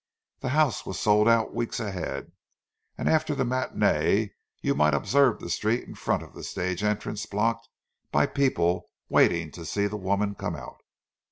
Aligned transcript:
The 0.39 0.49
house 0.49 0.83
was 0.83 0.99
sold 0.99 1.27
out 1.29 1.53
weeks 1.53 1.79
ahead, 1.79 2.31
and 2.97 3.07
after 3.07 3.35
the 3.35 3.43
matinée 3.43 4.31
you 4.59 4.73
might 4.73 4.95
observe 4.95 5.39
the 5.39 5.47
street 5.47 5.83
in 5.87 5.93
front 5.93 6.23
of 6.23 6.33
the 6.33 6.41
stage 6.43 6.81
entrance 6.81 7.27
blocked 7.27 7.69
by 8.11 8.25
people 8.25 8.89
waiting 9.09 9.51
to 9.51 9.63
see 9.63 9.85
the 9.85 9.97
woman 9.97 10.33
come 10.33 10.55
out. 10.55 10.79